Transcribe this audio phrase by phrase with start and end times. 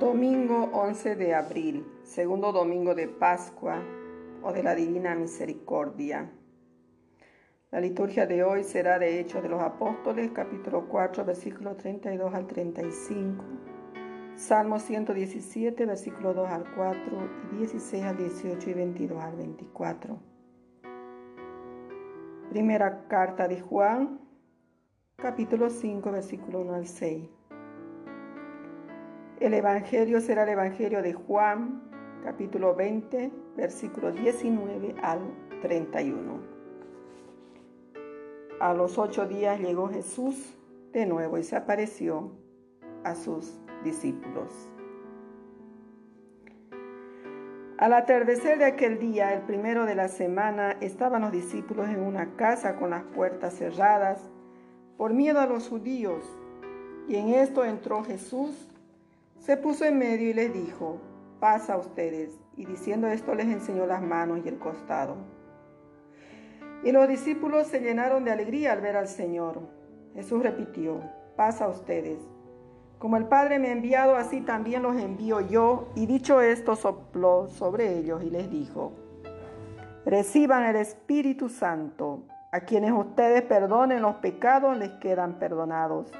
[0.00, 3.82] Domingo 11 de abril, segundo domingo de Pascua
[4.42, 6.32] o de la Divina Misericordia.
[7.70, 12.46] La liturgia de hoy será de Hechos de los Apóstoles, capítulo 4, versículo 32 al
[12.46, 13.44] 35,
[14.36, 20.18] Salmo 117, versículo 2 al 4 y 16 al 18 y 22 al 24.
[22.48, 24.18] Primera carta de Juan,
[25.16, 27.39] capítulo 5, versículo 1 al 6.
[29.40, 31.80] El Evangelio será el Evangelio de Juan,
[32.22, 35.20] capítulo 20, versículo 19 al
[35.62, 36.40] 31.
[38.60, 40.58] A los ocho días llegó Jesús
[40.92, 42.32] de nuevo y se apareció
[43.02, 44.52] a sus discípulos.
[47.78, 52.36] Al atardecer de aquel día, el primero de la semana, estaban los discípulos en una
[52.36, 54.20] casa con las puertas cerradas
[54.98, 56.22] por miedo a los judíos.
[57.08, 58.69] Y en esto entró Jesús
[59.40, 60.98] se puso en medio y les dijo,
[61.40, 62.38] pasa a ustedes.
[62.56, 65.16] Y diciendo esto les enseñó las manos y el costado.
[66.84, 69.60] Y los discípulos se llenaron de alegría al ver al Señor.
[70.14, 71.00] Jesús repitió,
[71.36, 72.18] pasa a ustedes.
[72.98, 75.88] Como el Padre me ha enviado, así también los envío yo.
[75.94, 78.92] Y dicho esto, sopló sobre ellos y les dijo,
[80.04, 82.24] reciban el Espíritu Santo.
[82.52, 86.12] A quienes ustedes perdonen los pecados, les quedan perdonados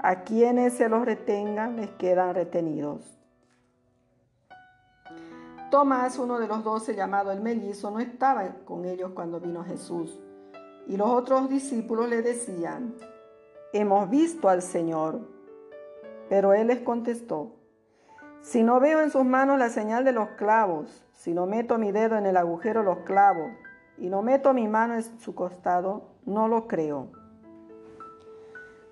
[0.00, 3.18] a quienes se los retengan les quedan retenidos.
[5.70, 10.18] Tomás, uno de los doce llamado el mellizo, no estaba con ellos cuando vino Jesús.
[10.86, 12.94] Y los otros discípulos le decían,
[13.72, 15.20] hemos visto al Señor.
[16.30, 17.52] Pero él les contestó,
[18.40, 21.92] si no veo en sus manos la señal de los clavos, si no meto mi
[21.92, 23.50] dedo en el agujero de los clavos
[23.98, 27.17] y no meto mi mano en su costado, no lo creo.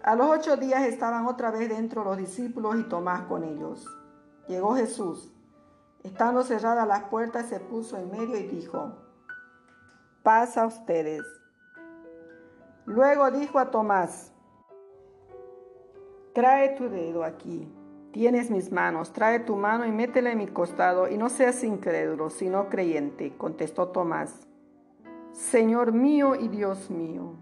[0.06, 3.84] A los ocho días estaban otra vez dentro los discípulos y Tomás con ellos.
[4.46, 5.32] Llegó Jesús.
[6.04, 8.92] Estando cerradas las puertas, se puso en medio y dijo,
[10.22, 11.22] pasa a ustedes.
[12.84, 14.32] Luego dijo a Tomás,
[16.34, 17.68] trae tu dedo aquí.
[18.12, 22.30] Tienes mis manos, trae tu mano y métela en mi costado y no seas incrédulo,
[22.30, 24.46] sino creyente, contestó Tomás.
[25.32, 27.32] Señor mío y Dios mío.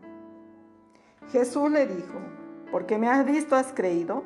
[1.28, 2.18] Jesús le dijo,
[2.74, 4.24] porque me has visto, has creído.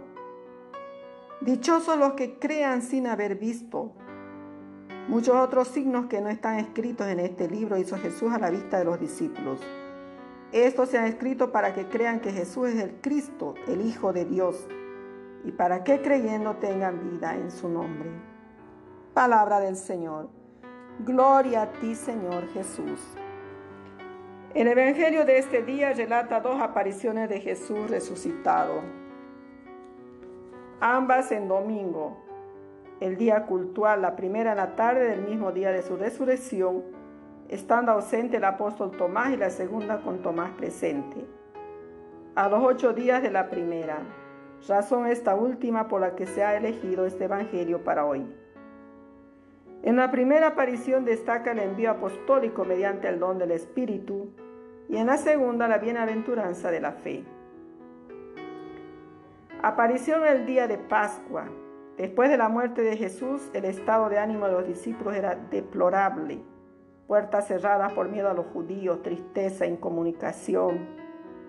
[1.43, 3.93] Dichosos los que crean sin haber visto.
[5.07, 8.79] Muchos otros signos que no están escritos en este libro hizo Jesús a la vista
[8.79, 9.61] de los discípulos.
[10.53, 14.25] Estos se han escrito para que crean que Jesús es el Cristo, el Hijo de
[14.25, 14.67] Dios,
[15.45, 18.09] y para que creyendo tengan vida en su nombre.
[19.13, 20.31] Palabra del Señor.
[21.01, 22.99] Gloria a ti, Señor Jesús.
[24.55, 28.81] El Evangelio de este día relata dos apariciones de Jesús resucitado,
[30.81, 32.17] ambas en domingo,
[33.01, 36.83] el día cultual, la primera en la tarde del mismo día de su resurrección,
[37.51, 41.27] estando ausente el apóstol Tomás y la segunda con Tomás presente,
[42.35, 43.99] a los ocho días de la primera,
[44.67, 48.27] razón esta última por la que se ha elegido este Evangelio para hoy.
[49.83, 54.33] En la primera aparición destaca el envío apostólico mediante el don del Espíritu
[54.89, 57.25] y en la segunda la bienaventuranza de la fe.
[59.63, 61.49] Aparición el día de Pascua.
[61.97, 66.41] Después de la muerte de Jesús, el estado de ánimo de los discípulos era deplorable.
[67.07, 70.87] Puertas cerradas por miedo a los judíos, tristeza, incomunicación,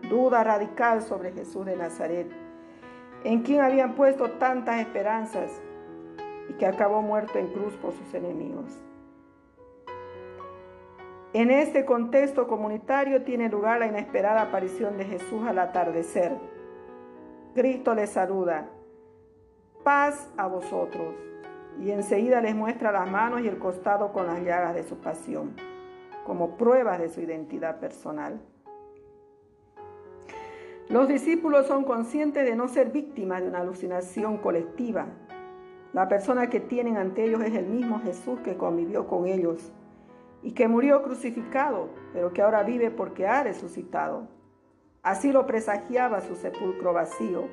[0.10, 2.28] duda radical sobre Jesús de Nazaret,
[3.24, 5.62] en quien habían puesto tantas esperanzas
[6.50, 8.82] y que acabó muerto en cruz por sus enemigos.
[11.32, 16.36] En este contexto comunitario tiene lugar la inesperada aparición de Jesús al atardecer.
[17.54, 18.68] Cristo les saluda,
[19.84, 21.14] paz a vosotros,
[21.80, 25.56] y enseguida les muestra las manos y el costado con las llagas de su pasión,
[26.26, 28.42] como pruebas de su identidad personal.
[30.90, 35.06] Los discípulos son conscientes de no ser víctimas de una alucinación colectiva,
[35.94, 39.72] la persona que tienen ante ellos es el mismo Jesús que convivió con ellos
[40.44, 44.28] y que murió crucificado, pero que ahora vive porque ha resucitado.
[45.02, 47.46] Así lo presagiaba su sepulcro vacío.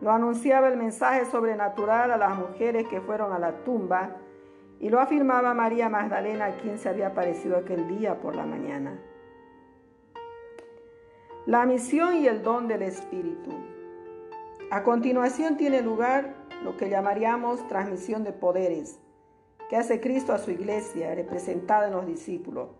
[0.00, 4.16] Lo anunciaba el mensaje sobrenatural a las mujeres que fueron a la tumba
[4.78, 8.96] y lo afirmaba María Magdalena quien se había aparecido aquel día por la mañana.
[11.46, 13.50] La misión y el don del Espíritu.
[14.70, 18.98] A continuación tiene lugar lo que llamaríamos transmisión de poderes,
[19.68, 22.70] que hace Cristo a su iglesia, representada en los discípulos.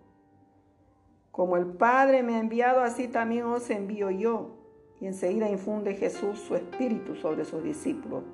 [1.31, 4.57] Como el Padre me ha enviado, así también os envío yo.
[5.01, 8.25] Y enseguida infunde Jesús su espíritu sobre sus discípulos.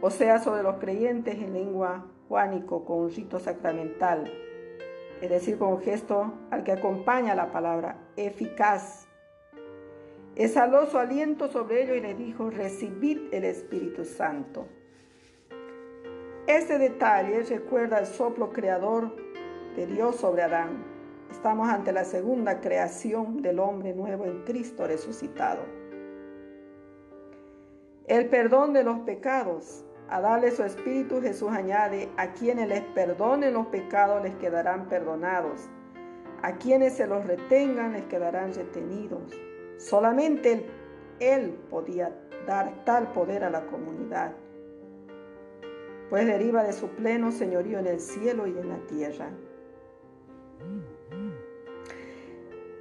[0.00, 4.30] o sea, sobre los creyentes en lengua juánico con un rito sacramental,
[5.20, 9.05] es decir, con un gesto al que acompaña la palabra eficaz.
[10.36, 14.66] Exhaló su aliento sobre ellos y les dijo, recibid el Espíritu Santo.
[16.46, 19.16] Este detalle recuerda el soplo creador
[19.76, 20.84] de Dios sobre Adán.
[21.30, 25.62] Estamos ante la segunda creación del hombre nuevo en Cristo resucitado.
[28.06, 33.54] El perdón de los pecados a darle su espíritu, Jesús añade, a quienes les perdonen
[33.54, 35.62] los pecados les quedarán perdonados,
[36.42, 39.32] a quienes se los retengan les quedarán retenidos.
[39.78, 40.66] Solamente
[41.20, 42.14] él, podía
[42.46, 44.32] dar tal poder a la comunidad,
[46.10, 49.30] pues deriva de su pleno señorío en el cielo y en la tierra.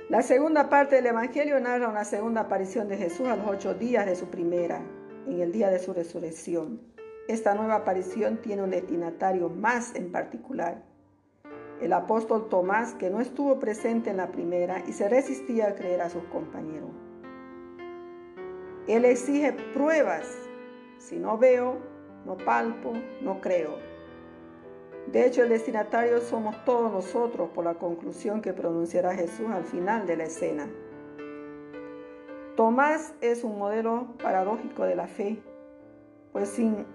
[0.09, 4.05] La segunda parte del Evangelio narra una segunda aparición de Jesús a los ocho días
[4.05, 4.81] de su primera,
[5.27, 6.79] en el día de su resurrección.
[7.27, 10.83] Esta nueva aparición tiene un destinatario más en particular,
[11.81, 16.01] el apóstol Tomás, que no estuvo presente en la primera y se resistía a creer
[16.01, 16.89] a sus compañeros.
[18.87, 20.25] Él exige pruebas.
[20.97, 21.77] Si no veo,
[22.25, 23.77] no palpo, no creo.
[25.11, 30.07] De hecho, el destinatario somos todos nosotros por la conclusión que pronunciará Jesús al final
[30.07, 30.67] de la escena.
[32.55, 35.41] Tomás es un modelo paradójico de la fe,
[36.31, 36.85] pues en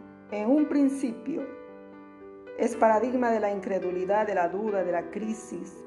[0.46, 1.59] un principio
[2.60, 5.82] es paradigma de la incredulidad, de la duda, de la crisis.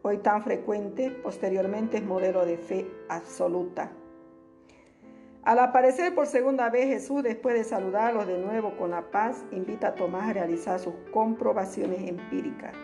[0.00, 3.92] Hoy tan frecuente, posteriormente es modelo de fe absoluta.
[5.42, 9.88] Al aparecer por segunda vez Jesús, después de saludarlos de nuevo con la paz, invita
[9.88, 12.74] a Tomás a realizar sus comprobaciones empíricas.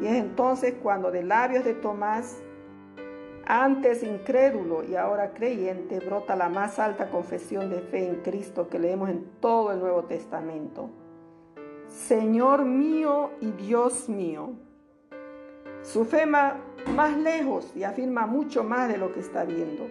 [0.00, 2.42] Y es entonces cuando de labios de Tomás
[3.44, 8.78] antes incrédulo y ahora creyente, brota la más alta confesión de fe en Cristo que
[8.78, 10.88] leemos en todo el Nuevo Testamento.
[11.94, 14.54] Señor mío y Dios mío.
[15.82, 19.86] Su fe más lejos y afirma mucho más de lo que está viendo,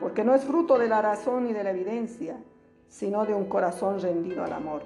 [0.00, 2.42] porque no es fruto de la razón ni de la evidencia,
[2.88, 4.82] sino de un corazón rendido al amor.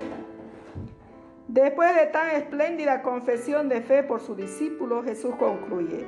[1.48, 6.06] Después de tan espléndida confesión de fe por su discípulo, Jesús concluye,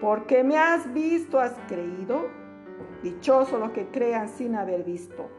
[0.00, 2.26] porque me has visto, has creído.
[3.04, 5.37] Dichosos los que crean sin haber visto.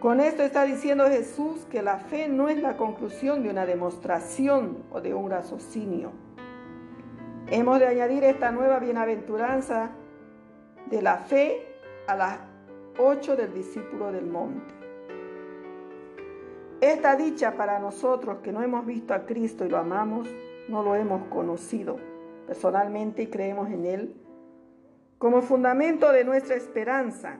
[0.00, 4.78] Con esto está diciendo Jesús que la fe no es la conclusión de una demostración
[4.90, 6.12] o de un raciocinio.
[7.48, 9.90] Hemos de añadir esta nueva bienaventuranza
[10.90, 11.66] de la fe
[12.06, 12.38] a las
[12.98, 14.72] ocho del discípulo del monte.
[16.80, 20.26] Esta dicha para nosotros que no hemos visto a Cristo y lo amamos,
[20.68, 21.98] no lo hemos conocido
[22.46, 24.14] personalmente y creemos en Él,
[25.18, 27.36] como fundamento de nuestra esperanza.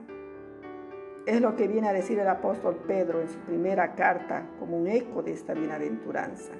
[1.25, 4.87] Es lo que viene a decir el apóstol Pedro en su primera carta como un
[4.87, 6.53] eco de esta bienaventuranza.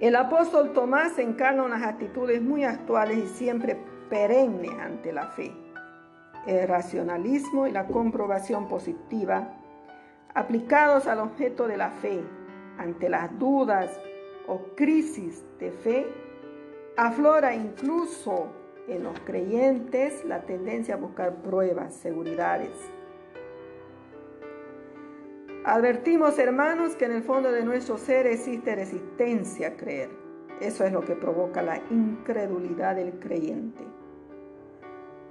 [0.00, 3.76] El apóstol Tomás encarna unas actitudes muy actuales y siempre
[4.10, 5.52] perennes ante la fe.
[6.46, 9.58] El racionalismo y la comprobación positiva
[10.34, 12.20] aplicados al objeto de la fe
[12.78, 13.90] ante las dudas,
[14.48, 16.06] o crisis de fe,
[16.96, 18.48] aflora incluso
[18.88, 22.70] en los creyentes la tendencia a buscar pruebas, seguridades.
[25.64, 30.10] Advertimos, hermanos, que en el fondo de nuestro ser existe resistencia a creer.
[30.60, 33.84] Eso es lo que provoca la incredulidad del creyente.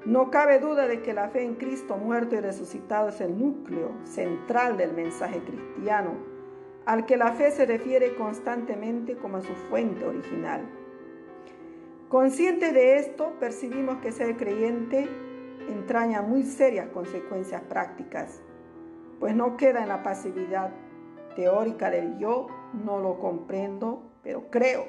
[0.05, 3.91] No cabe duda de que la fe en Cristo muerto y resucitado es el núcleo
[4.03, 6.31] central del mensaje cristiano
[6.85, 10.61] al que la fe se refiere constantemente como a su fuente original.
[12.11, 15.07] Conscientes de esto, percibimos que ser creyente
[15.69, 18.41] entraña muy serias consecuencias prácticas,
[19.21, 20.71] pues no queda en la pasividad
[21.37, 24.87] teórica del yo, no lo comprendo, pero creo.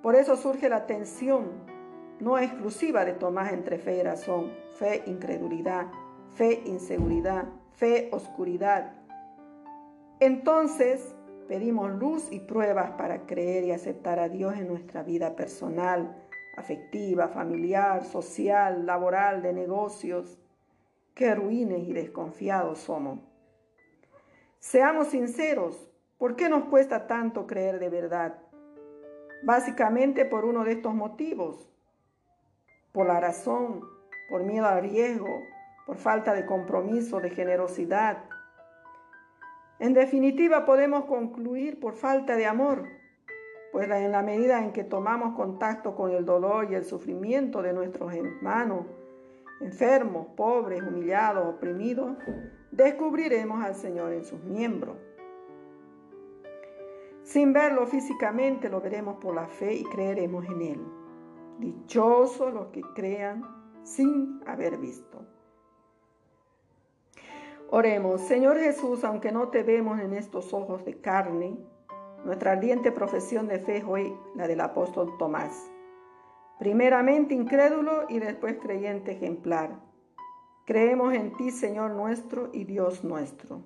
[0.00, 1.48] Por eso surge la tensión
[2.20, 5.88] no exclusiva de Tomás entre fe y razón, fe incredulidad,
[6.36, 8.92] fe inseguridad, fe oscuridad,
[10.20, 16.16] entonces pedimos luz y pruebas para creer y aceptar a Dios en nuestra vida personal,
[16.56, 20.38] afectiva, familiar, social, laboral, de negocios.
[21.14, 23.20] Qué ruines y desconfiados somos.
[24.58, 28.38] Seamos sinceros, ¿por qué nos cuesta tanto creer de verdad?
[29.42, 31.68] Básicamente por uno de estos motivos.
[32.92, 33.80] Por la razón,
[34.30, 35.42] por miedo al riesgo,
[35.86, 38.24] por falta de compromiso, de generosidad,
[39.82, 42.84] en definitiva, podemos concluir por falta de amor,
[43.72, 47.72] pues en la medida en que tomamos contacto con el dolor y el sufrimiento de
[47.72, 48.86] nuestros hermanos,
[49.60, 52.16] enfermos, pobres, humillados, oprimidos,
[52.70, 54.98] descubriremos al Señor en sus miembros.
[57.24, 60.80] Sin verlo físicamente, lo veremos por la fe y creeremos en Él.
[61.58, 63.42] Dichosos los que crean
[63.82, 65.26] sin haber visto.
[67.74, 71.56] Oremos, Señor Jesús, aunque no te vemos en estos ojos de carne,
[72.22, 75.72] nuestra ardiente profesión de fe hoy la del apóstol Tomás.
[76.58, 79.70] Primeramente incrédulo y después creyente ejemplar.
[80.66, 83.62] Creemos en ti, Señor nuestro y Dios nuestro.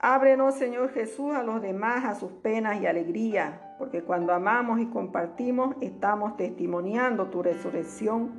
[0.00, 4.86] Ábrenos, Señor Jesús, a los demás, a sus penas y alegría, porque cuando amamos y
[4.86, 8.32] compartimos, estamos testimoniando tu resurrección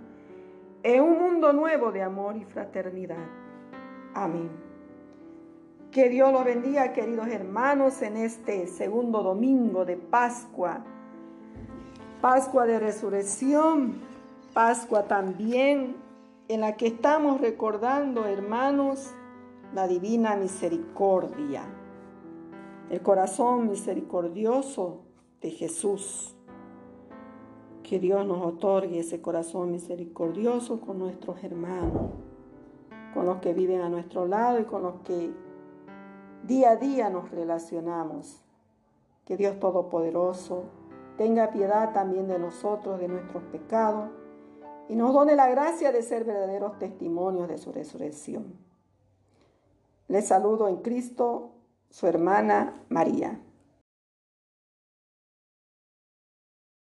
[0.84, 3.39] en un mundo nuevo de amor y fraternidad.
[4.20, 4.50] Amén.
[5.92, 10.84] Que Dios los bendiga, queridos hermanos, en este segundo domingo de Pascua.
[12.20, 13.94] Pascua de resurrección,
[14.54, 15.96] Pascua también,
[16.50, 19.14] en la que estamos recordando, hermanos,
[19.74, 21.64] la divina misericordia,
[22.90, 25.00] el corazón misericordioso
[25.40, 26.36] de Jesús.
[27.84, 32.12] Que Dios nos otorgue ese corazón misericordioso con nuestros hermanos,
[33.14, 35.32] con los que viven a nuestro lado y con los que
[36.44, 38.42] día a día nos relacionamos.
[39.26, 40.64] Que Dios Todopoderoso
[41.18, 44.10] tenga piedad también de nosotros, de nuestros pecados,
[44.88, 48.56] y nos done la gracia de ser verdaderos testimonios de su resurrección.
[50.08, 51.52] Les saludo en Cristo,
[51.90, 53.40] su hermana María.